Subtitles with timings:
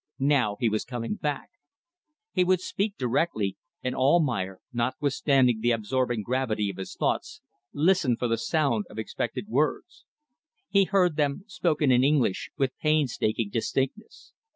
[0.17, 1.51] Now he was coming back.
[2.31, 8.27] He would speak directly; and Almayer, notwithstanding the absorbing gravity of his thoughts, listened for
[8.27, 10.05] the sound of expected words.
[10.69, 14.33] He heard them, spoken in English with painstaking distinctness.